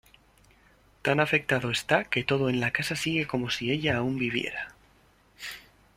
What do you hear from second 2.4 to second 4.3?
en la casa sigue como si ella aún